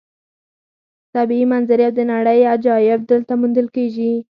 طبیعي 1.15 1.45
منظرې 1.51 1.83
او 1.87 1.93
د 1.97 2.01
نړۍ 2.13 2.39
عجایب 2.53 3.01
دلته 3.11 3.33
موندل 3.41 3.67
کېږي. 3.75 4.13